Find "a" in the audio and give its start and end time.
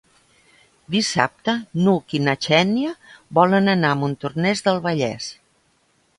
3.93-4.01